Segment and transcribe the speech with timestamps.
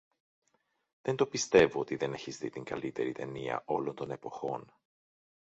[1.01, 4.73] Δεν το πιστεύω ότι δεν έχεις δει την καλύτερη ταινία όλων των εποχών.